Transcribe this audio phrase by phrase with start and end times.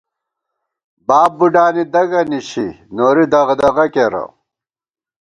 [1.07, 4.23] باب بُوڈانی دَگہ نِشی، نوری دغدغہ کېرہ